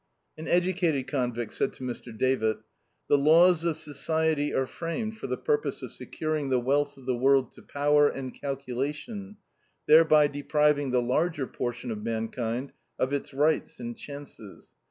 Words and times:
An 0.35 0.47
educated 0.47 1.05
convict 1.05 1.53
said 1.53 1.73
to 1.73 1.83
Mr. 1.83 2.05
Davitt: 2.11 2.57
"The 3.07 3.19
laws 3.19 3.63
of 3.63 3.77
society 3.77 4.51
are 4.51 4.65
framed 4.65 5.19
for 5.19 5.27
the 5.27 5.37
purpose 5.37 5.83
of 5.83 5.91
securing 5.91 6.49
the 6.49 6.59
wealth 6.59 6.97
of 6.97 7.05
the 7.05 7.15
world 7.15 7.51
to 7.51 7.61
power 7.61 8.09
and 8.09 8.33
calculation, 8.33 9.37
thereby 9.87 10.25
depriving 10.25 10.89
the 10.89 11.03
larger 11.03 11.45
portion 11.45 11.91
of 11.91 12.01
mankind 12.01 12.73
of 12.97 13.13
its 13.13 13.31
rights 13.31 13.79
and 13.79 13.95
chances. 13.95 14.73